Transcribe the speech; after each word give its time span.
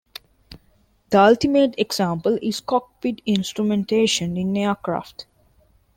The 1.11 1.19
ultimate 1.21 1.75
example 1.77 2.39
is 2.41 2.59
cockpit 2.59 3.21
instrumentation 3.27 4.35
in 4.35 4.57
aircraft. 4.57 5.27